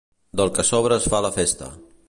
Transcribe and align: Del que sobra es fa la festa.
Del 0.39 0.51
que 0.55 0.65
sobra 0.69 0.97
es 1.03 1.07
fa 1.15 1.21
la 1.27 1.33
festa. 1.39 1.73